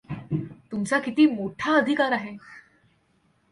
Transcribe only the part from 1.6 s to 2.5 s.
अधिकार आहे.